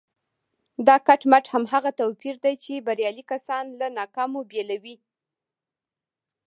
[0.87, 4.95] دا کټ مټ هماغه توپير دی چې بريالي کسان له ناکامو بېلوي.